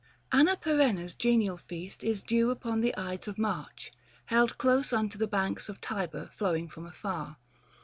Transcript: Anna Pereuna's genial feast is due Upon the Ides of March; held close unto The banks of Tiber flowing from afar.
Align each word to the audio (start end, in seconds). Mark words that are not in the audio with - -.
Anna 0.31 0.55
Pereuna's 0.55 1.13
genial 1.13 1.57
feast 1.57 2.03
is 2.03 2.23
due 2.23 2.49
Upon 2.49 2.81
the 2.81 2.97
Ides 2.97 3.27
of 3.27 3.37
March; 3.37 3.91
held 4.25 4.57
close 4.57 4.91
unto 4.91 5.19
The 5.19 5.27
banks 5.27 5.69
of 5.69 5.79
Tiber 5.79 6.31
flowing 6.35 6.67
from 6.69 6.87
afar. 6.87 7.37